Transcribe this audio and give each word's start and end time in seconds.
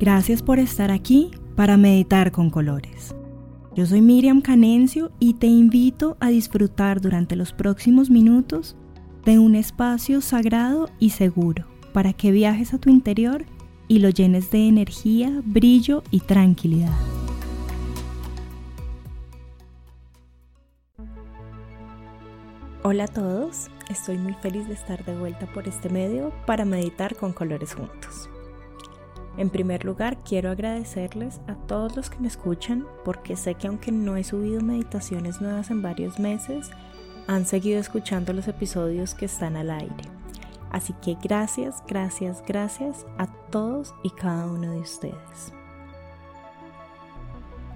Gracias 0.00 0.42
por 0.42 0.58
estar 0.58 0.90
aquí 0.90 1.30
para 1.54 1.76
meditar 1.76 2.32
con 2.32 2.50
colores. 2.50 3.14
Yo 3.76 3.86
soy 3.86 4.02
Miriam 4.02 4.40
Canencio 4.40 5.12
y 5.20 5.34
te 5.34 5.46
invito 5.46 6.16
a 6.18 6.28
disfrutar 6.28 7.00
durante 7.00 7.36
los 7.36 7.52
próximos 7.52 8.10
minutos 8.10 8.76
de 9.24 9.38
un 9.38 9.54
espacio 9.54 10.20
sagrado 10.20 10.88
y 10.98 11.10
seguro 11.10 11.66
para 11.92 12.12
que 12.12 12.32
viajes 12.32 12.74
a 12.74 12.78
tu 12.78 12.90
interior 12.90 13.46
y 13.86 14.00
lo 14.00 14.08
llenes 14.10 14.50
de 14.50 14.66
energía, 14.66 15.40
brillo 15.44 16.02
y 16.10 16.20
tranquilidad. 16.20 16.92
Hola 22.82 23.04
a 23.04 23.08
todos, 23.08 23.70
estoy 23.88 24.18
muy 24.18 24.34
feliz 24.34 24.66
de 24.66 24.74
estar 24.74 25.04
de 25.04 25.16
vuelta 25.16 25.46
por 25.46 25.68
este 25.68 25.88
medio 25.88 26.32
para 26.46 26.64
meditar 26.64 27.14
con 27.14 27.32
colores 27.32 27.74
juntos. 27.74 28.28
En 29.36 29.50
primer 29.50 29.84
lugar, 29.84 30.18
quiero 30.18 30.50
agradecerles 30.50 31.40
a 31.48 31.54
todos 31.54 31.96
los 31.96 32.08
que 32.08 32.20
me 32.20 32.28
escuchan 32.28 32.86
porque 33.04 33.36
sé 33.36 33.54
que 33.54 33.66
aunque 33.66 33.90
no 33.90 34.16
he 34.16 34.22
subido 34.22 34.60
meditaciones 34.60 35.40
nuevas 35.40 35.70
en 35.70 35.82
varios 35.82 36.20
meses, 36.20 36.70
han 37.26 37.44
seguido 37.44 37.80
escuchando 37.80 38.32
los 38.32 38.46
episodios 38.46 39.14
que 39.14 39.24
están 39.24 39.56
al 39.56 39.70
aire. 39.70 40.04
Así 40.70 40.92
que 41.02 41.16
gracias, 41.20 41.82
gracias, 41.86 42.42
gracias 42.46 43.06
a 43.18 43.26
todos 43.26 43.94
y 44.04 44.10
cada 44.10 44.46
uno 44.46 44.70
de 44.72 44.80
ustedes. 44.80 45.52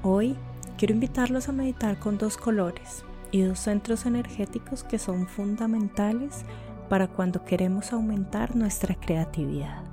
Hoy 0.03 0.37
quiero 0.77 0.95
invitarlos 0.95 1.49
a 1.49 1.53
meditar 1.53 1.99
con 1.99 2.19
dos 2.19 2.37
colores 2.37 3.05
y 3.33 3.43
dos 3.43 3.59
centros 3.59 4.07
energéticos 4.07 4.85
que 4.85 4.99
son 4.99 5.27
fundamentales 5.27 6.45
para 6.89 7.09
cuando 7.09 7.45
queremos 7.45 7.93
aumentar 7.93 8.55
nuestra 8.55 8.95
creatividad 8.95 9.88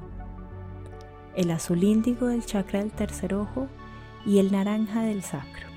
el 1.35 1.51
azul 1.51 1.83
índigo 1.83 2.27
del 2.27 2.45
chakra 2.45 2.79
del 2.79 2.91
tercer 2.91 3.33
ojo 3.33 3.67
y 4.25 4.39
el 4.39 4.51
naranja 4.51 5.01
del 5.01 5.21
sacro. 5.21 5.67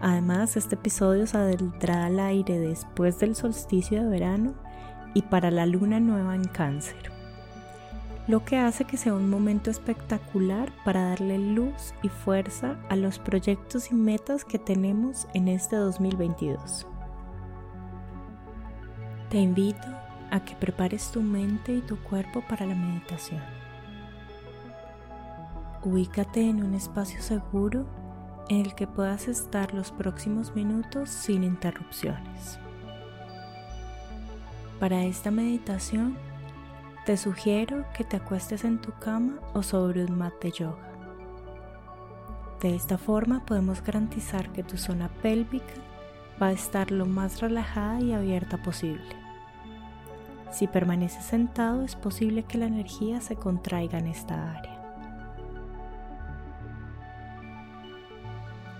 Además, 0.00 0.56
este 0.56 0.74
episodio 0.74 1.26
saldrá 1.26 2.06
al 2.06 2.18
aire 2.18 2.58
después 2.58 3.20
del 3.20 3.36
solsticio 3.36 4.02
de 4.02 4.08
verano 4.08 4.54
y 5.14 5.22
para 5.22 5.50
la 5.50 5.64
luna 5.64 6.00
nueva 6.00 6.34
en 6.34 6.44
cáncer, 6.44 7.12
lo 8.26 8.44
que 8.44 8.58
hace 8.58 8.84
que 8.84 8.96
sea 8.96 9.14
un 9.14 9.30
momento 9.30 9.70
espectacular 9.70 10.72
para 10.84 11.10
darle 11.10 11.38
luz 11.38 11.94
y 12.02 12.08
fuerza 12.08 12.76
a 12.88 12.96
los 12.96 13.18
proyectos 13.18 13.92
y 13.92 13.94
metas 13.94 14.44
que 14.44 14.58
tenemos 14.58 15.28
en 15.34 15.46
este 15.48 15.76
2022. 15.76 16.86
Te 19.30 19.38
invito 19.38 20.01
a 20.32 20.40
que 20.40 20.56
prepares 20.56 21.12
tu 21.12 21.20
mente 21.20 21.74
y 21.74 21.82
tu 21.82 21.98
cuerpo 21.98 22.42
para 22.48 22.64
la 22.64 22.74
meditación. 22.74 23.42
Ubícate 25.84 26.48
en 26.48 26.64
un 26.64 26.74
espacio 26.74 27.20
seguro 27.20 27.86
en 28.48 28.62
el 28.62 28.74
que 28.74 28.86
puedas 28.86 29.28
estar 29.28 29.74
los 29.74 29.92
próximos 29.92 30.54
minutos 30.54 31.10
sin 31.10 31.44
interrupciones. 31.44 32.58
Para 34.80 35.04
esta 35.04 35.30
meditación, 35.30 36.16
te 37.04 37.18
sugiero 37.18 37.84
que 37.94 38.02
te 38.02 38.16
acuestes 38.16 38.64
en 38.64 38.80
tu 38.80 38.90
cama 39.00 39.38
o 39.52 39.62
sobre 39.62 40.02
un 40.02 40.16
mat 40.16 40.32
de 40.40 40.50
yoga. 40.50 40.92
De 42.62 42.74
esta 42.74 42.96
forma 42.96 43.44
podemos 43.44 43.82
garantizar 43.82 44.50
que 44.52 44.62
tu 44.62 44.78
zona 44.78 45.10
pélvica 45.20 45.74
va 46.40 46.46
a 46.48 46.52
estar 46.52 46.90
lo 46.90 47.04
más 47.04 47.40
relajada 47.42 48.00
y 48.00 48.14
abierta 48.14 48.62
posible. 48.62 49.21
Si 50.52 50.66
permaneces 50.66 51.24
sentado 51.24 51.82
es 51.82 51.96
posible 51.96 52.42
que 52.42 52.58
la 52.58 52.66
energía 52.66 53.22
se 53.22 53.36
contraiga 53.36 53.98
en 53.98 54.06
esta 54.06 54.52
área. 54.52 54.78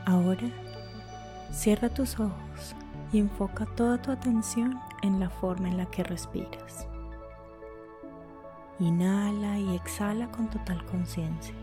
Ahora, 0.04 0.48
cierra 1.50 1.88
tus 1.88 2.20
ojos 2.20 2.76
y 3.10 3.20
enfoca 3.20 3.64
toda 3.64 4.00
tu 4.02 4.10
atención 4.10 4.78
en 5.02 5.18
la 5.18 5.30
forma 5.30 5.68
en 5.68 5.78
la 5.78 5.86
que 5.86 6.04
respiras. 6.04 6.86
Inhala 8.78 9.58
y 9.58 9.74
exhala 9.74 10.30
con 10.30 10.50
total 10.50 10.84
conciencia. 10.84 11.54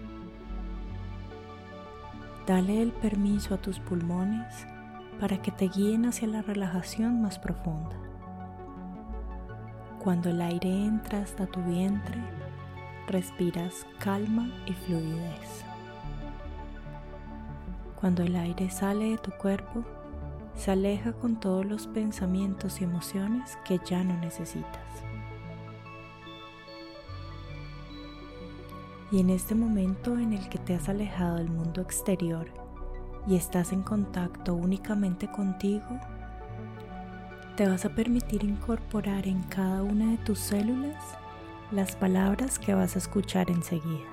Dale 2.48 2.82
el 2.82 2.94
permiso 2.94 3.54
a 3.54 3.58
tus 3.58 3.80
pulmones 3.80 4.66
para 5.20 5.40
que 5.40 5.52
te 5.52 5.68
guíen 5.68 6.06
hacia 6.06 6.28
la 6.28 6.42
relajación 6.42 7.22
más 7.22 7.38
profunda. 7.38 8.09
Cuando 10.00 10.30
el 10.30 10.42
aire 10.42 10.70
entra 10.70 11.22
hasta 11.22 11.46
tu 11.46 11.62
vientre, 11.64 12.18
respiras 13.08 13.86
calma 14.00 14.50
y 14.66 14.72
fluidez. 14.72 15.66
Cuando 18.00 18.24
el 18.24 18.38
aire 18.38 18.70
sale 18.70 19.10
de 19.12 19.18
tu 19.18 19.32
cuerpo, 19.32 19.84
se 20.56 20.72
aleja 20.72 21.12
con 21.12 21.38
todos 21.38 21.66
los 21.66 21.88
pensamientos 21.88 22.80
y 22.80 22.86
emociones 22.86 23.58
que 23.66 23.82
ya 23.86 24.02
no 24.06 24.18
necesitas. 24.20 25.04
Y 29.12 29.20
en 29.20 29.32
este 29.32 29.54
momento 29.54 30.18
en 30.18 30.32
el 30.32 30.48
que 30.48 30.60
te 30.60 30.76
has 30.76 30.88
alejado 30.88 31.38
del 31.38 31.50
mundo 31.50 31.82
exterior 31.82 32.48
y 33.28 33.36
estás 33.36 33.74
en 33.74 33.82
contacto 33.82 34.54
únicamente 34.54 35.30
contigo, 35.30 36.00
te 37.60 37.68
vas 37.68 37.84
a 37.84 37.90
permitir 37.90 38.46
incorporar 38.46 39.28
en 39.28 39.44
cada 39.44 39.84
una 39.84 40.12
de 40.12 40.18
tus 40.20 40.40
células 40.40 40.96
las 41.72 41.94
palabras 41.94 42.58
que 42.58 42.74
vas 42.74 42.96
a 42.96 43.00
escuchar 43.00 43.52
enseguida. 43.52 44.08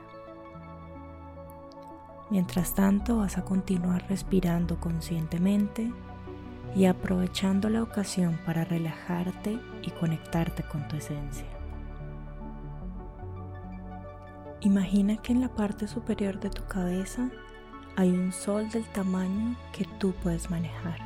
Mientras 2.28 2.74
tanto 2.74 3.18
vas 3.18 3.38
a 3.38 3.44
continuar 3.44 4.04
respirando 4.08 4.80
conscientemente 4.80 5.92
y 6.74 6.86
aprovechando 6.86 7.68
la 7.68 7.84
ocasión 7.84 8.36
para 8.44 8.64
relajarte 8.64 9.60
y 9.80 9.92
conectarte 9.92 10.64
con 10.64 10.88
tu 10.88 10.96
esencia. 10.96 11.46
Imagina 14.62 15.18
que 15.18 15.30
en 15.30 15.40
la 15.40 15.54
parte 15.54 15.86
superior 15.86 16.40
de 16.40 16.50
tu 16.50 16.64
cabeza 16.64 17.30
hay 17.94 18.10
un 18.10 18.32
sol 18.32 18.68
del 18.70 18.86
tamaño 18.86 19.54
que 19.72 19.84
tú 20.00 20.12
puedes 20.20 20.50
manejar. 20.50 21.05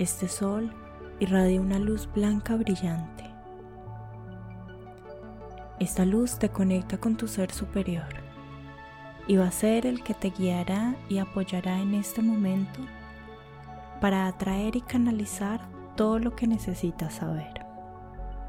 Este 0.00 0.28
sol 0.28 0.72
irradia 1.18 1.60
una 1.60 1.78
luz 1.78 2.08
blanca 2.10 2.56
brillante. 2.56 3.22
Esta 5.78 6.06
luz 6.06 6.38
te 6.38 6.48
conecta 6.48 6.96
con 6.96 7.18
tu 7.18 7.28
ser 7.28 7.52
superior 7.52 8.08
y 9.26 9.36
va 9.36 9.48
a 9.48 9.50
ser 9.50 9.84
el 9.84 10.02
que 10.02 10.14
te 10.14 10.30
guiará 10.30 10.96
y 11.10 11.18
apoyará 11.18 11.80
en 11.80 11.92
este 11.92 12.22
momento 12.22 12.80
para 14.00 14.26
atraer 14.26 14.74
y 14.74 14.80
canalizar 14.80 15.68
todo 15.96 16.18
lo 16.18 16.34
que 16.34 16.46
necesitas 16.46 17.16
saber, 17.16 17.66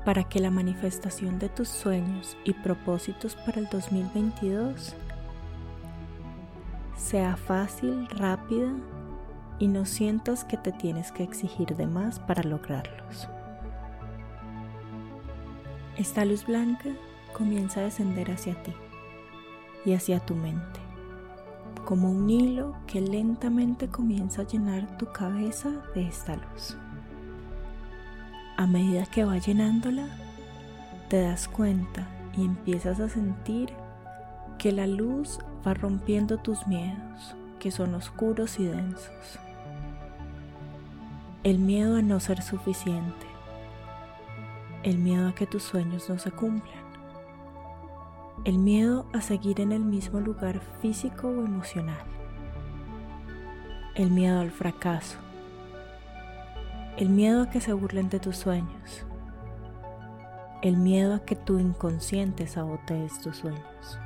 para 0.06 0.24
que 0.24 0.40
la 0.40 0.52
manifestación 0.52 1.38
de 1.38 1.50
tus 1.50 1.68
sueños 1.68 2.38
y 2.46 2.54
propósitos 2.54 3.36
para 3.36 3.60
el 3.60 3.68
2022 3.68 4.96
sea 6.96 7.36
fácil, 7.36 8.08
rápida 8.08 8.72
y 9.62 9.68
no 9.68 9.86
sientas 9.86 10.44
que 10.44 10.58
te 10.58 10.72
tienes 10.72 11.12
que 11.12 11.22
exigir 11.22 11.76
de 11.76 11.86
más 11.86 12.20
para 12.20 12.42
lograrlos. 12.42 13.30
Esta 15.98 16.26
luz 16.26 16.48
blanca 16.48 16.90
comienza 17.32 17.80
a 17.80 17.84
descender 17.84 18.32
hacia 18.32 18.56
ti 18.64 18.74
y 19.86 19.94
hacia 19.94 20.20
tu 20.20 20.34
mente, 20.34 20.80
como 21.86 22.10
un 22.10 22.28
hilo 22.28 22.76
que 22.88 23.02
lentamente 23.02 23.88
comienza 23.88 24.42
a 24.42 24.48
llenar 24.48 24.98
tu 24.98 25.12
cabeza 25.12 25.70
de 25.94 26.08
esta 26.08 26.38
luz. 26.38 26.76
A 28.58 28.66
medida 28.66 29.06
que 29.06 29.26
va 29.26 29.38
llenándola, 29.38 30.08
te 31.08 31.22
das 31.22 31.48
cuenta 31.48 32.08
y 32.36 32.46
empiezas 32.46 33.00
a 33.00 33.10
sentir 33.10 33.70
que 34.58 34.72
la 34.72 34.88
luz 34.88 35.38
va 35.66 35.76
rompiendo 35.76 36.40
tus 36.40 36.66
miedos, 36.66 37.36
que 37.60 37.70
son 37.70 37.94
oscuros 37.94 38.60
y 38.60 38.66
densos 38.66 39.40
el 41.44 41.58
miedo 41.58 41.96
a 41.96 42.04
no 42.04 42.20
ser 42.20 42.44
suficiente, 42.44 43.26
el 44.84 45.00
miedo 45.00 45.30
a 45.30 45.34
que 45.34 45.48
tus 45.48 45.64
sueños 45.64 46.08
no 46.08 46.20
se 46.20 46.30
cumplan, 46.30 46.84
el 48.46 48.60
miedo 48.60 49.08
a 49.12 49.22
seguir 49.22 49.60
en 49.60 49.72
el 49.72 49.84
mismo 49.84 50.20
lugar 50.20 50.60
físico 50.82 51.30
o 51.30 51.44
emocional, 51.44 52.04
el 53.96 54.12
miedo 54.12 54.40
al 54.40 54.52
fracaso, 54.52 55.18
el 56.98 57.10
miedo 57.10 57.42
a 57.42 57.50
que 57.50 57.60
se 57.60 57.74
burlen 57.74 58.10
de 58.10 58.20
tus 58.20 58.38
sueños, 58.38 59.04
el 60.62 60.78
miedo 60.78 61.16
a 61.16 61.26
que 61.26 61.36
tu 61.36 61.58
inconsciente 61.58 62.46
sabotees 62.46 63.20
tus 63.20 63.38
sueños. 63.38 64.00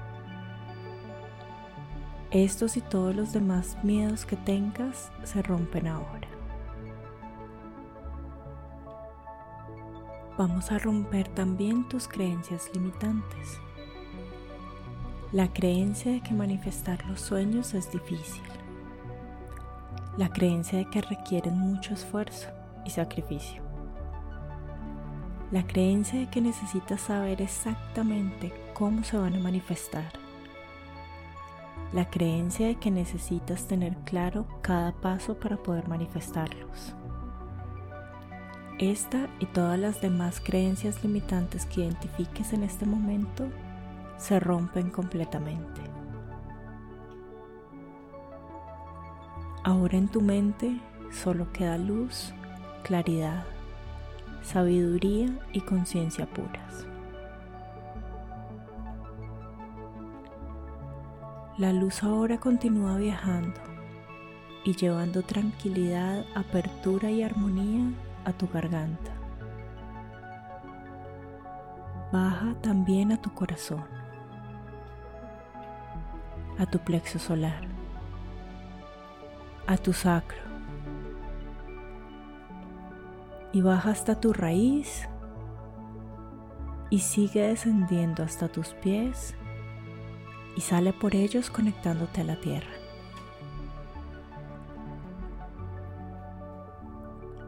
Estos 2.32 2.78
y 2.78 2.82
todos 2.82 3.14
los 3.14 3.34
demás 3.34 3.78
miedos 3.84 4.26
que 4.26 4.38
tengas 4.38 5.12
se 5.24 5.42
rompen 5.42 5.88
ahora. 5.88 6.25
Vamos 10.38 10.72
a 10.72 10.80
romper 10.80 11.28
también 11.30 11.88
tus 11.88 12.08
creencias 12.08 12.70
limitantes. 12.74 13.60
La 15.32 15.52
creencia 15.52 16.12
de 16.12 16.22
que 16.22 16.34
manifestar 16.34 17.06
los 17.08 17.22
sueños 17.22 17.74
es 17.74 17.92
difícil. 17.92 18.44
La 20.18 20.30
creencia 20.30 20.80
de 20.80 20.90
que 20.90 21.02
requieren 21.02 21.58
mucho 21.58 21.94
esfuerzo 21.94 22.48
y 22.86 22.90
sacrificio. 22.90 23.62
La 25.52 25.66
creencia 25.66 26.20
de 26.20 26.30
que 26.30 26.42
necesitas 26.42 27.02
saber 27.02 27.42
exactamente 27.42 28.54
cómo 28.74 29.04
se 29.04 29.18
van 29.18 29.36
a 29.36 29.40
manifestar. 29.40 30.12
La 31.94 32.10
creencia 32.10 32.68
de 32.68 32.76
que 32.76 32.92
necesitas 32.92 33.68
tener 33.68 33.96
claro 34.06 34.46
cada 34.62 34.92
paso 34.92 35.40
para 35.40 35.58
poder 35.58 35.88
manifestarlos. 35.88 36.96
Esta 38.80 39.30
y 39.40 39.46
todas 39.46 39.80
las 39.80 40.02
demás 40.02 40.42
creencias 40.44 41.02
limitantes 41.02 41.66
que 41.66 41.82
identifiques 41.82 42.52
en 42.52 42.64
este 42.64 42.86
momento 42.86 43.48
se 44.18 44.38
rompen 44.38 44.90
completamente. 44.90 45.82
Ahora 49.64 49.98
en 49.98 50.10
tu 50.10 50.20
mente 50.20 50.78
solo 51.10 51.54
queda 51.54 51.78
luz, 51.78 52.34
claridad, 52.84 53.46
sabiduría 54.44 55.30
y 55.54 55.62
conciencia 55.62 56.26
puras. 56.26 56.86
La 61.58 61.72
luz 61.72 62.04
ahora 62.04 62.42
continúa 62.42 62.98
viajando 62.98 63.62
y 64.66 64.76
llevando 64.76 65.22
tranquilidad, 65.22 66.26
apertura 66.36 67.10
y 67.10 67.24
armonía 67.24 67.94
a 68.26 68.34
tu 68.34 68.48
garganta. 68.48 69.12
Baja 72.12 72.56
también 72.62 73.12
a 73.12 73.22
tu 73.22 73.34
corazón, 73.34 73.86
a 76.60 76.66
tu 76.66 76.80
plexo 76.80 77.20
solar, 77.20 77.68
a 79.68 79.78
tu 79.78 79.94
sacro 79.94 80.40
y 83.54 83.62
baja 83.62 83.92
hasta 83.92 84.20
tu 84.20 84.34
raíz 84.34 85.08
y 86.90 87.00
sigue 87.00 87.48
descendiendo 87.48 88.24
hasta 88.24 88.48
tus 88.48 88.74
pies 88.74 89.36
y 90.56 90.62
sale 90.62 90.94
por 90.94 91.16
ellos 91.16 91.50
conectándote 91.50 92.22
a 92.22 92.26
la 92.26 92.36
tierra. 92.40 92.85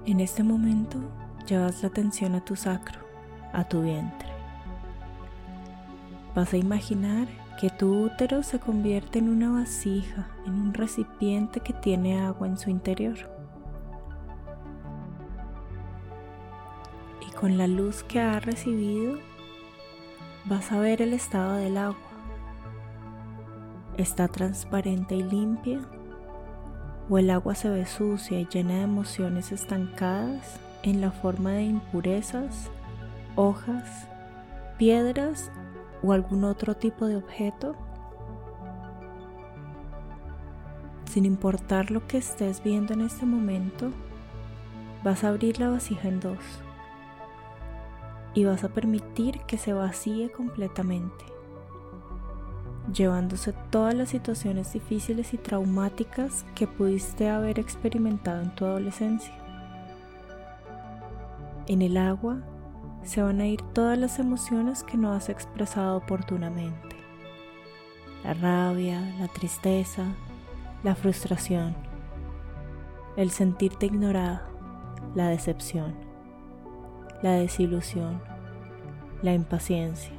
En 0.07 0.21
este 0.21 0.41
momento 0.41 0.99
llevas 1.45 1.81
la 1.81 1.89
atención 1.89 2.33
a 2.35 2.39
tu 2.39 2.55
sacro, 2.55 2.97
a 3.51 3.65
tu 3.65 3.81
vientre. 3.81 4.29
Vas 6.33 6.53
a 6.53 6.57
imaginar 6.57 7.27
que 7.59 7.69
tu 7.69 8.05
útero 8.05 8.41
se 8.41 8.57
convierte 8.57 9.19
en 9.19 9.27
una 9.27 9.51
vasija, 9.51 10.29
en 10.45 10.53
un 10.53 10.73
recipiente 10.73 11.59
que 11.59 11.73
tiene 11.73 12.21
agua 12.21 12.47
en 12.47 12.57
su 12.57 12.69
interior. 12.69 13.17
Y 17.27 17.31
con 17.31 17.57
la 17.57 17.67
luz 17.67 18.03
que 18.03 18.21
ha 18.21 18.39
recibido, 18.39 19.17
vas 20.45 20.71
a 20.71 20.79
ver 20.79 21.01
el 21.01 21.11
estado 21.11 21.57
del 21.57 21.77
agua. 21.77 21.97
Está 23.97 24.29
transparente 24.29 25.15
y 25.15 25.23
limpia 25.23 25.81
o 27.09 27.17
el 27.17 27.29
agua 27.29 27.55
se 27.55 27.69
ve 27.69 27.85
sucia 27.85 28.39
y 28.39 28.47
llena 28.47 28.75
de 28.75 28.81
emociones 28.81 29.51
estancadas 29.51 30.59
en 30.83 31.01
la 31.01 31.11
forma 31.11 31.51
de 31.51 31.63
impurezas, 31.63 32.69
hojas, 33.35 34.07
piedras 34.77 35.51
o 36.03 36.13
algún 36.13 36.43
otro 36.43 36.75
tipo 36.75 37.05
de 37.07 37.15
objeto? 37.15 37.75
Sin 41.05 41.25
importar 41.25 41.91
lo 41.91 42.05
que 42.07 42.17
estés 42.17 42.61
viendo 42.61 42.93
en 42.93 43.01
este 43.01 43.25
momento, 43.25 43.91
vas 45.03 45.23
a 45.23 45.29
abrir 45.29 45.59
la 45.59 45.69
vasija 45.69 46.07
en 46.07 46.19
dos 46.19 46.39
y 48.33 48.43
vas 48.43 48.63
a 48.63 48.69
permitir 48.69 49.39
que 49.47 49.57
se 49.57 49.73
vacíe 49.73 50.31
completamente 50.31 51.36
llevándose 52.93 53.53
todas 53.69 53.93
las 53.93 54.09
situaciones 54.09 54.73
difíciles 54.73 55.33
y 55.33 55.37
traumáticas 55.37 56.45
que 56.55 56.67
pudiste 56.67 57.29
haber 57.29 57.59
experimentado 57.59 58.41
en 58.41 58.55
tu 58.55 58.65
adolescencia. 58.65 59.33
En 61.67 61.81
el 61.81 61.97
agua 61.97 62.37
se 63.03 63.21
van 63.21 63.41
a 63.41 63.47
ir 63.47 63.61
todas 63.73 63.97
las 63.97 64.19
emociones 64.19 64.83
que 64.83 64.97
no 64.97 65.13
has 65.13 65.29
expresado 65.29 65.97
oportunamente. 65.97 66.95
La 68.23 68.33
rabia, 68.33 69.01
la 69.19 69.27
tristeza, 69.27 70.03
la 70.83 70.95
frustración, 70.95 71.75
el 73.15 73.31
sentirte 73.31 73.85
ignorado, 73.85 74.41
la 75.15 75.29
decepción, 75.29 75.95
la 77.21 77.31
desilusión, 77.31 78.21
la 79.21 79.33
impaciencia, 79.33 80.13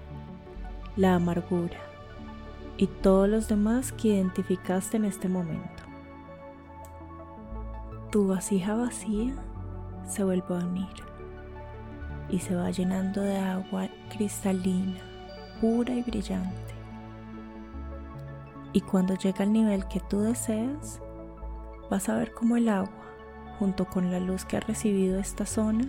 la 0.97 1.15
amargura, 1.15 1.88
y 2.79 2.87
todos 2.87 3.29
los 3.29 3.49
demás 3.49 3.93
que 3.93 4.09
identificaste 4.09 4.97
en 4.97 5.05
este 5.05 5.29
momento. 5.29 5.83
Tu 8.11 8.27
vasija 8.27 8.75
vacía 8.77 9.35
se 10.07 10.25
vuelve 10.25 10.55
a 10.55 10.65
unir 10.65 10.87
y 12.31 12.39
se 12.39 12.55
va 12.55 12.71
llenando 12.71 13.21
de 13.21 13.37
agua 13.37 13.89
cristalina, 14.11 14.99
pura 15.61 15.93
y 15.93 16.03
brillante. 16.03 16.75
Y 18.73 18.81
cuando 18.81 19.17
llega 19.17 19.43
al 19.43 19.53
nivel 19.53 19.87
que 19.89 20.01
tú 20.01 20.21
deseas, 20.21 21.01
vas 21.91 22.09
a 22.09 22.17
ver 22.17 22.33
cómo 22.33 22.57
el 22.57 22.69
agua, 22.69 22.91
junto 23.59 23.87
con 23.87 24.13
la 24.13 24.21
luz 24.21 24.45
que 24.45 24.57
ha 24.57 24.61
recibido 24.61 25.19
esta 25.19 25.47
zona, 25.47 25.85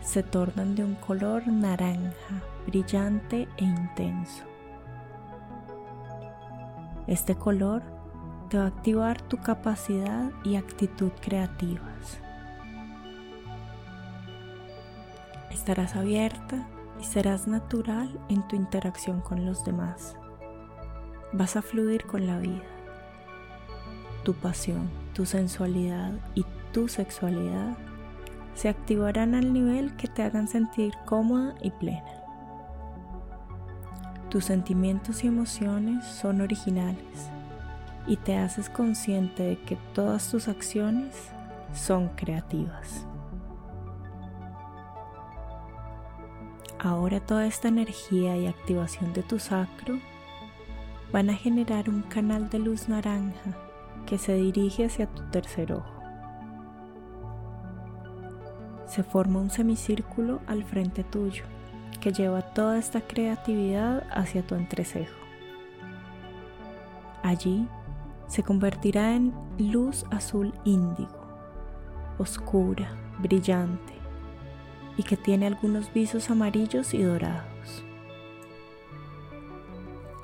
se 0.00 0.22
tornan 0.22 0.74
de 0.76 0.84
un 0.84 0.94
color 0.94 1.46
naranja, 1.46 2.42
brillante 2.66 3.48
e 3.58 3.64
intenso. 3.64 4.49
Este 7.10 7.34
color 7.34 7.82
te 8.50 8.56
va 8.56 8.66
a 8.66 8.68
activar 8.68 9.20
tu 9.20 9.36
capacidad 9.38 10.30
y 10.44 10.54
actitud 10.54 11.10
creativas. 11.20 12.20
Estarás 15.50 15.96
abierta 15.96 16.68
y 17.00 17.04
serás 17.04 17.48
natural 17.48 18.16
en 18.28 18.46
tu 18.46 18.54
interacción 18.54 19.22
con 19.22 19.44
los 19.44 19.64
demás. 19.64 20.14
Vas 21.32 21.56
a 21.56 21.62
fluir 21.62 22.06
con 22.06 22.28
la 22.28 22.38
vida. 22.38 22.62
Tu 24.22 24.32
pasión, 24.34 24.88
tu 25.12 25.26
sensualidad 25.26 26.12
y 26.36 26.46
tu 26.70 26.86
sexualidad 26.86 27.76
se 28.54 28.68
activarán 28.68 29.34
al 29.34 29.52
nivel 29.52 29.96
que 29.96 30.06
te 30.06 30.22
hagan 30.22 30.46
sentir 30.46 30.94
cómoda 31.06 31.56
y 31.60 31.72
plena. 31.72 32.19
Tus 34.30 34.44
sentimientos 34.44 35.24
y 35.24 35.26
emociones 35.26 36.04
son 36.04 36.40
originales 36.40 37.30
y 38.06 38.16
te 38.16 38.36
haces 38.36 38.70
consciente 38.70 39.42
de 39.42 39.58
que 39.58 39.76
todas 39.92 40.30
tus 40.30 40.46
acciones 40.46 41.30
son 41.74 42.10
creativas. 42.10 43.06
Ahora 46.78 47.18
toda 47.18 47.44
esta 47.44 47.66
energía 47.66 48.36
y 48.36 48.46
activación 48.46 49.12
de 49.14 49.24
tu 49.24 49.40
sacro 49.40 49.98
van 51.12 51.28
a 51.28 51.34
generar 51.34 51.90
un 51.90 52.02
canal 52.02 52.48
de 52.50 52.60
luz 52.60 52.88
naranja 52.88 53.56
que 54.06 54.16
se 54.16 54.34
dirige 54.34 54.84
hacia 54.84 55.08
tu 55.08 55.24
tercer 55.30 55.72
ojo. 55.72 56.00
Se 58.86 59.02
forma 59.02 59.40
un 59.40 59.50
semicírculo 59.50 60.40
al 60.46 60.62
frente 60.62 61.02
tuyo 61.02 61.42
que 62.00 62.12
lleva 62.12 62.42
toda 62.42 62.78
esta 62.78 63.00
creatividad 63.00 64.04
hacia 64.10 64.42
tu 64.42 64.54
entrecejo. 64.54 65.14
Allí 67.22 67.68
se 68.26 68.42
convertirá 68.42 69.14
en 69.14 69.34
luz 69.58 70.04
azul 70.10 70.52
índigo, 70.64 71.20
oscura, 72.18 72.96
brillante 73.18 73.92
y 74.96 75.02
que 75.02 75.16
tiene 75.16 75.46
algunos 75.46 75.92
visos 75.92 76.30
amarillos 76.30 76.94
y 76.94 77.02
dorados. 77.02 77.84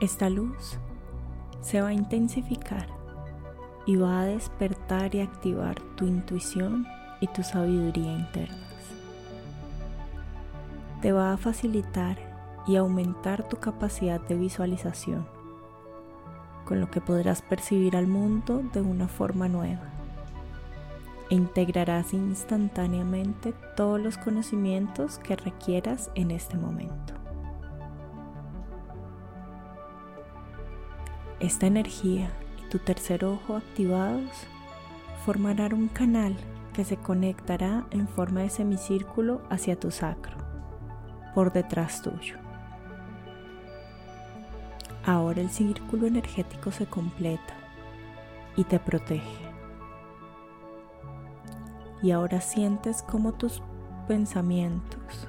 Esta 0.00 0.30
luz 0.30 0.78
se 1.60 1.80
va 1.80 1.88
a 1.88 1.92
intensificar 1.92 2.88
y 3.86 3.96
va 3.96 4.20
a 4.20 4.26
despertar 4.26 5.14
y 5.14 5.20
activar 5.20 5.80
tu 5.96 6.06
intuición 6.06 6.86
y 7.20 7.26
tu 7.28 7.42
sabiduría 7.42 8.12
interna 8.12 8.75
te 11.06 11.12
va 11.12 11.32
a 11.32 11.36
facilitar 11.36 12.18
y 12.66 12.74
aumentar 12.74 13.48
tu 13.48 13.58
capacidad 13.58 14.20
de 14.22 14.34
visualización, 14.34 15.24
con 16.64 16.80
lo 16.80 16.90
que 16.90 17.00
podrás 17.00 17.42
percibir 17.42 17.96
al 17.96 18.08
mundo 18.08 18.64
de 18.72 18.80
una 18.80 19.06
forma 19.06 19.46
nueva 19.46 19.84
e 21.30 21.36
integrarás 21.36 22.12
instantáneamente 22.12 23.54
todos 23.76 24.00
los 24.00 24.18
conocimientos 24.18 25.20
que 25.20 25.36
requieras 25.36 26.10
en 26.16 26.32
este 26.32 26.56
momento. 26.56 27.14
Esta 31.38 31.68
energía 31.68 32.32
y 32.60 32.68
tu 32.68 32.80
tercer 32.80 33.24
ojo 33.24 33.54
activados 33.54 34.32
formarán 35.24 35.72
un 35.72 35.86
canal 35.86 36.34
que 36.72 36.84
se 36.84 36.96
conectará 36.96 37.86
en 37.92 38.08
forma 38.08 38.40
de 38.40 38.50
semicírculo 38.50 39.40
hacia 39.50 39.78
tu 39.78 39.92
sacro, 39.92 40.45
por 41.36 41.52
detrás 41.52 42.00
tuyo. 42.00 42.36
Ahora 45.04 45.42
el 45.42 45.50
círculo 45.50 46.06
energético 46.06 46.72
se 46.72 46.86
completa 46.86 47.52
y 48.56 48.64
te 48.64 48.80
protege. 48.80 49.44
Y 52.02 52.12
ahora 52.12 52.40
sientes 52.40 53.02
como 53.02 53.34
tus 53.34 53.60
pensamientos, 54.08 55.28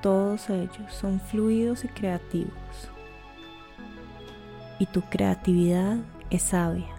todos 0.00 0.48
ellos 0.48 0.90
son 0.90 1.20
fluidos 1.20 1.84
y 1.84 1.88
creativos. 1.88 2.90
Y 4.78 4.86
tu 4.86 5.02
creatividad 5.02 5.98
es 6.30 6.44
sabia 6.44 6.96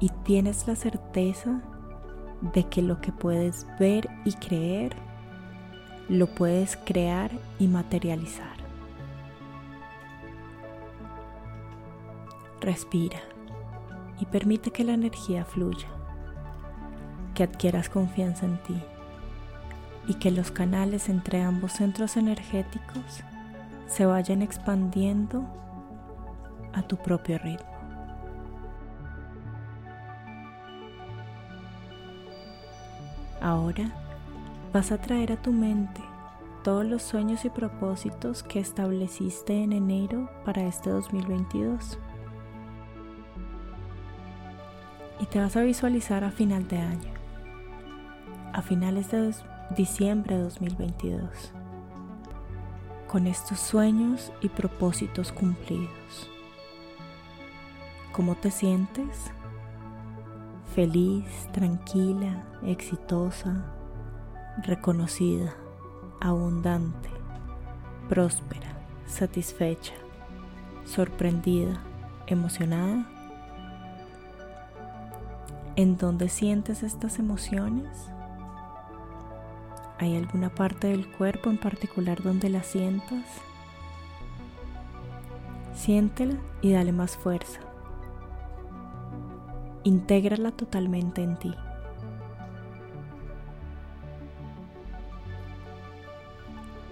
y 0.00 0.10
tienes 0.24 0.68
la 0.68 0.76
certeza 0.76 1.62
de 2.52 2.64
que 2.64 2.82
lo 2.82 3.00
que 3.00 3.10
puedes 3.10 3.66
ver 3.80 4.10
y 4.26 4.34
creer, 4.34 4.94
lo 6.08 6.26
puedes 6.26 6.76
crear 6.76 7.30
y 7.58 7.68
materializar. 7.68 8.54
Respira 12.60 13.20
y 14.20 14.26
permite 14.26 14.70
que 14.70 14.84
la 14.84 14.92
energía 14.92 15.44
fluya, 15.44 15.88
que 17.34 17.42
adquieras 17.42 17.88
confianza 17.88 18.46
en 18.46 18.62
ti 18.62 18.82
y 20.06 20.14
que 20.14 20.30
los 20.30 20.50
canales 20.50 21.08
entre 21.08 21.42
ambos 21.42 21.72
centros 21.72 22.16
energéticos 22.16 23.22
se 23.86 24.06
vayan 24.06 24.42
expandiendo 24.42 25.44
a 26.72 26.82
tu 26.82 26.96
propio 26.96 27.38
ritmo. 27.38 27.72
Ahora 33.40 34.03
vas 34.74 34.90
a 34.90 34.98
traer 34.98 35.30
a 35.30 35.40
tu 35.40 35.52
mente 35.52 36.02
todos 36.64 36.84
los 36.84 37.00
sueños 37.00 37.44
y 37.44 37.50
propósitos 37.50 38.42
que 38.42 38.58
estableciste 38.58 39.62
en 39.62 39.72
enero 39.72 40.28
para 40.44 40.62
este 40.64 40.90
2022. 40.90 41.96
Y 45.20 45.26
te 45.26 45.38
vas 45.38 45.56
a 45.56 45.62
visualizar 45.62 46.24
a 46.24 46.32
final 46.32 46.66
de 46.66 46.78
año, 46.78 47.12
a 48.52 48.62
finales 48.62 49.12
de 49.12 49.32
diciembre 49.76 50.36
de 50.36 50.42
2022, 50.42 51.52
con 53.06 53.28
estos 53.28 53.60
sueños 53.60 54.32
y 54.40 54.48
propósitos 54.48 55.30
cumplidos. 55.30 56.28
¿Cómo 58.10 58.34
te 58.34 58.50
sientes? 58.50 59.30
Feliz, 60.74 61.26
tranquila, 61.52 62.42
exitosa, 62.64 63.72
reconocida, 64.62 65.54
abundante, 66.20 67.10
próspera, 68.08 68.76
satisfecha, 69.06 69.94
sorprendida, 70.84 71.82
emocionada 72.26 73.06
¿En 75.76 75.96
dónde 75.96 76.28
sientes 76.28 76.84
estas 76.84 77.18
emociones? 77.18 77.88
¿Hay 79.98 80.16
alguna 80.16 80.54
parte 80.54 80.86
del 80.86 81.10
cuerpo 81.10 81.50
en 81.50 81.58
particular 81.58 82.22
donde 82.22 82.48
la 82.48 82.62
sientas? 82.62 83.24
Siéntela 85.74 86.36
y 86.62 86.72
dale 86.74 86.92
más 86.92 87.16
fuerza. 87.16 87.58
Intégrala 89.82 90.52
totalmente 90.52 91.24
en 91.24 91.36
ti. 91.40 91.52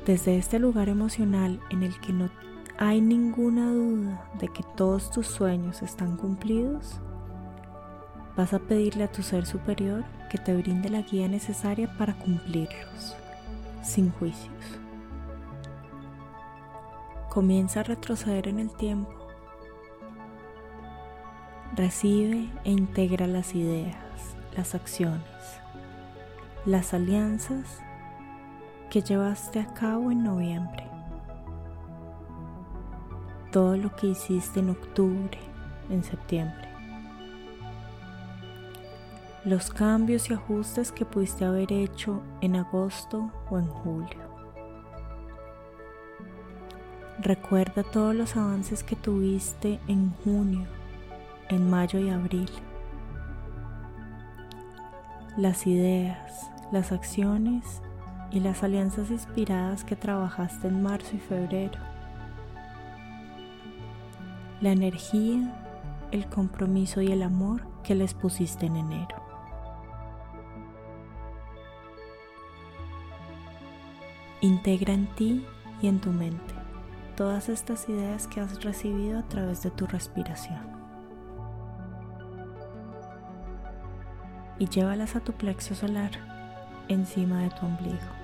Desde 0.06 0.36
este 0.36 0.58
lugar 0.58 0.88
emocional 0.88 1.60
en 1.70 1.84
el 1.84 2.00
que 2.00 2.12
no 2.12 2.28
hay 2.76 3.00
ninguna 3.00 3.70
duda 3.70 4.28
de 4.40 4.48
que 4.48 4.64
todos 4.76 5.12
tus 5.12 5.28
sueños 5.28 5.80
están 5.80 6.16
cumplidos, 6.16 7.00
vas 8.36 8.52
a 8.52 8.58
pedirle 8.58 9.04
a 9.04 9.12
tu 9.12 9.22
ser 9.22 9.46
superior 9.46 10.04
que 10.28 10.38
te 10.38 10.56
brinde 10.56 10.88
la 10.88 11.02
guía 11.02 11.28
necesaria 11.28 11.96
para 11.98 12.14
cumplirlos, 12.14 13.14
sin 13.84 14.10
juicios. 14.10 14.80
Comienza 17.30 17.80
a 17.80 17.84
retroceder 17.84 18.48
en 18.48 18.58
el 18.58 18.72
tiempo. 18.72 19.14
Recibe 21.76 22.50
e 22.64 22.72
integra 22.72 23.28
las 23.28 23.54
ideas, 23.54 23.94
las 24.56 24.74
acciones, 24.74 25.22
las 26.66 26.92
alianzas 26.92 27.80
que 28.92 29.00
llevaste 29.00 29.58
a 29.58 29.72
cabo 29.72 30.10
en 30.10 30.22
noviembre. 30.22 30.86
Todo 33.50 33.78
lo 33.78 33.96
que 33.96 34.08
hiciste 34.08 34.60
en 34.60 34.68
octubre, 34.68 35.38
en 35.88 36.04
septiembre 36.04 36.68
los 39.44 39.70
cambios 39.70 40.30
y 40.30 40.34
ajustes 40.34 40.92
que 40.92 41.04
pudiste 41.04 41.44
haber 41.44 41.72
hecho 41.72 42.22
en 42.40 42.54
agosto 42.54 43.32
o 43.50 43.58
en 43.58 43.66
julio. 43.66 44.20
Recuerda 47.18 47.82
todos 47.82 48.14
los 48.14 48.36
avances 48.36 48.84
que 48.84 48.94
tuviste 48.94 49.80
en 49.88 50.12
junio, 50.22 50.66
en 51.48 51.68
mayo 51.68 51.98
y 51.98 52.10
abril. 52.10 52.50
Las 55.36 55.66
ideas, 55.66 56.48
las 56.70 56.92
acciones 56.92 57.82
y 58.32 58.40
las 58.40 58.62
alianzas 58.62 59.10
inspiradas 59.10 59.84
que 59.84 59.94
trabajaste 59.94 60.68
en 60.68 60.82
marzo 60.82 61.14
y 61.14 61.18
febrero. 61.18 61.78
La 64.60 64.72
energía, 64.72 65.54
el 66.10 66.26
compromiso 66.26 67.02
y 67.02 67.12
el 67.12 67.22
amor 67.22 67.62
que 67.82 67.94
les 67.94 68.14
pusiste 68.14 68.66
en 68.66 68.76
enero. 68.76 69.16
Integra 74.40 74.94
en 74.94 75.06
ti 75.14 75.46
y 75.82 75.88
en 75.88 76.00
tu 76.00 76.10
mente 76.10 76.54
todas 77.16 77.48
estas 77.48 77.88
ideas 77.88 78.26
que 78.26 78.40
has 78.40 78.64
recibido 78.64 79.18
a 79.18 79.22
través 79.22 79.62
de 79.62 79.70
tu 79.70 79.86
respiración. 79.86 80.60
Y 84.58 84.68
llévalas 84.68 85.16
a 85.16 85.20
tu 85.20 85.32
plexo 85.32 85.74
solar 85.74 86.10
encima 86.88 87.42
de 87.42 87.50
tu 87.50 87.66
ombligo. 87.66 88.21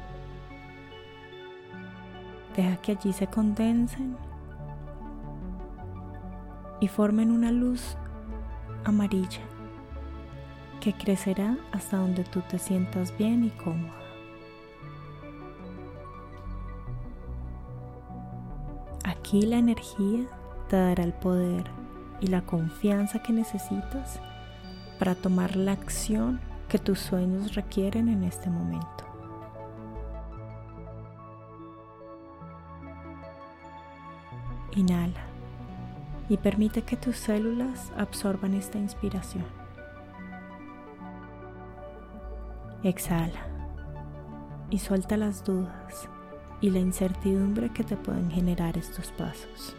Deja 2.58 2.76
que 2.78 2.90
allí 2.90 3.12
se 3.12 3.28
condensen 3.28 4.16
y 6.80 6.88
formen 6.88 7.30
una 7.30 7.52
luz 7.52 7.96
amarilla 8.84 9.42
que 10.80 10.92
crecerá 10.92 11.56
hasta 11.70 11.98
donde 11.98 12.24
tú 12.24 12.42
te 12.50 12.58
sientas 12.58 13.16
bien 13.16 13.44
y 13.44 13.50
cómoda. 13.50 13.94
Aquí 19.04 19.42
la 19.42 19.58
energía 19.58 20.26
te 20.68 20.74
dará 20.74 21.04
el 21.04 21.12
poder 21.12 21.62
y 22.20 22.26
la 22.26 22.40
confianza 22.42 23.22
que 23.22 23.32
necesitas 23.32 24.18
para 24.98 25.14
tomar 25.14 25.54
la 25.54 25.70
acción 25.70 26.40
que 26.68 26.80
tus 26.80 26.98
sueños 26.98 27.54
requieren 27.54 28.08
en 28.08 28.24
este 28.24 28.50
momento. 28.50 28.97
Inhala 34.78 35.24
y 36.28 36.36
permite 36.36 36.82
que 36.82 36.96
tus 36.96 37.16
células 37.16 37.90
absorban 37.96 38.54
esta 38.54 38.78
inspiración. 38.78 39.44
Exhala 42.84 43.48
y 44.70 44.78
suelta 44.78 45.16
las 45.16 45.42
dudas 45.42 46.08
y 46.60 46.70
la 46.70 46.78
incertidumbre 46.78 47.70
que 47.70 47.82
te 47.82 47.96
pueden 47.96 48.30
generar 48.30 48.78
estos 48.78 49.10
pasos. 49.10 49.74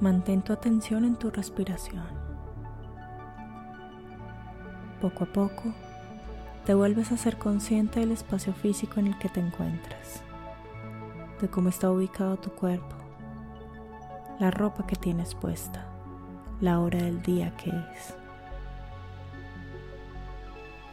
Mantén 0.00 0.42
tu 0.42 0.52
atención 0.52 1.04
en 1.04 1.16
tu 1.16 1.30
respiración. 1.30 2.04
Poco 5.00 5.24
a 5.24 5.26
poco, 5.26 5.74
te 6.64 6.74
vuelves 6.74 7.10
a 7.10 7.16
ser 7.16 7.38
consciente 7.38 7.98
del 7.98 8.12
espacio 8.12 8.52
físico 8.52 9.00
en 9.00 9.08
el 9.08 9.18
que 9.18 9.28
te 9.28 9.40
encuentras, 9.40 10.22
de 11.40 11.48
cómo 11.48 11.68
está 11.68 11.90
ubicado 11.90 12.36
tu 12.36 12.50
cuerpo, 12.50 12.96
la 14.38 14.50
ropa 14.50 14.86
que 14.86 14.96
tienes 14.96 15.34
puesta, 15.34 15.86
la 16.60 16.80
hora 16.80 16.98
del 16.98 17.22
día 17.22 17.56
que 17.56 17.70
es. 17.70 18.14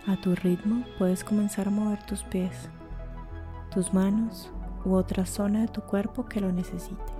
A 0.07 0.15
tu 0.17 0.35
ritmo 0.35 0.85
puedes 0.99 1.23
comenzar 1.23 1.67
a 1.67 1.71
mover 1.71 2.03
tus 2.05 2.23
pies, 2.23 2.69
tus 3.73 3.93
manos 3.93 4.51
u 4.83 4.93
otra 4.93 5.25
zona 5.25 5.61
de 5.61 5.67
tu 5.67 5.81
cuerpo 5.81 6.25
que 6.25 6.39
lo 6.39 6.51
necesite. 6.51 7.13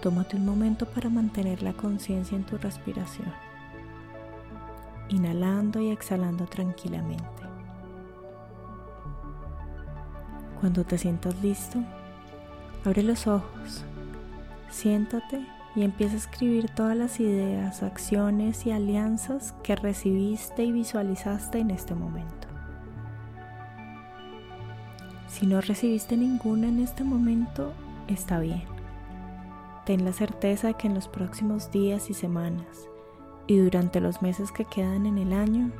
Tómate 0.00 0.36
un 0.36 0.46
momento 0.46 0.86
para 0.86 1.08
mantener 1.08 1.62
la 1.62 1.72
conciencia 1.72 2.36
en 2.36 2.44
tu 2.44 2.58
respiración, 2.58 3.32
inhalando 5.08 5.80
y 5.80 5.90
exhalando 5.90 6.46
tranquilamente. 6.46 7.41
Cuando 10.62 10.84
te 10.84 10.96
sientas 10.96 11.34
listo, 11.42 11.80
abre 12.84 13.02
los 13.02 13.26
ojos, 13.26 13.84
siéntate 14.70 15.44
y 15.74 15.82
empieza 15.82 16.14
a 16.14 16.18
escribir 16.18 16.70
todas 16.70 16.96
las 16.96 17.18
ideas, 17.18 17.82
acciones 17.82 18.64
y 18.64 18.70
alianzas 18.70 19.54
que 19.64 19.74
recibiste 19.74 20.62
y 20.62 20.70
visualizaste 20.70 21.58
en 21.58 21.72
este 21.72 21.96
momento. 21.96 22.46
Si 25.26 25.48
no 25.48 25.60
recibiste 25.60 26.16
ninguna 26.16 26.68
en 26.68 26.78
este 26.78 27.02
momento, 27.02 27.72
está 28.06 28.38
bien. 28.38 28.62
Ten 29.84 30.04
la 30.04 30.12
certeza 30.12 30.68
de 30.68 30.74
que 30.74 30.86
en 30.86 30.94
los 30.94 31.08
próximos 31.08 31.72
días 31.72 32.08
y 32.08 32.14
semanas 32.14 32.86
y 33.48 33.56
durante 33.56 34.00
los 34.00 34.22
meses 34.22 34.52
que 34.52 34.64
quedan 34.64 35.06
en 35.06 35.18
el 35.18 35.32
año, 35.32 35.72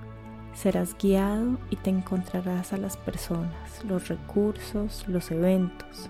serás 0.54 0.96
guiado 0.96 1.58
y 1.70 1.76
te 1.76 1.90
encontrarás 1.90 2.72
a 2.72 2.76
las 2.76 2.96
personas, 2.96 3.84
los 3.84 4.08
recursos, 4.08 5.04
los 5.08 5.30
eventos, 5.30 6.08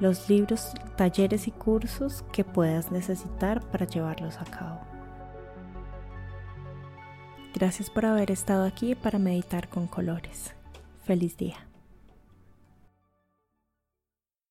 los 0.00 0.28
libros, 0.28 0.72
talleres 0.96 1.48
y 1.48 1.50
cursos 1.50 2.24
que 2.32 2.44
puedas 2.44 2.90
necesitar 2.90 3.60
para 3.70 3.86
llevarlos 3.86 4.36
a 4.38 4.44
cabo. 4.44 4.80
Gracias 7.54 7.88
por 7.88 8.04
haber 8.04 8.30
estado 8.30 8.64
aquí 8.64 8.94
para 8.94 9.18
meditar 9.18 9.68
con 9.68 9.86
colores. 9.86 10.54
Feliz 11.04 11.36
día. 11.36 11.73